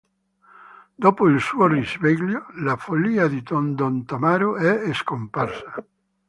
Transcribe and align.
Dopo 0.95 1.27
il 1.27 1.39
suo 1.39 1.67
risveglio, 1.67 2.47
la 2.63 2.75
follia 2.75 3.27
di 3.27 3.43
Don 3.43 4.03
Tammaro 4.03 4.55
è 4.57 4.91
scomparsa. 4.93 5.85